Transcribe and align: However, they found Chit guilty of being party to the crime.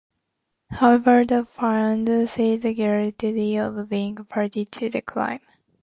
However, 0.71 1.23
they 1.25 1.43
found 1.43 2.07
Chit 2.07 2.61
guilty 2.75 3.55
of 3.57 3.87
being 3.87 4.15
party 4.15 4.65
to 4.65 4.89
the 4.89 5.03
crime. 5.03 5.41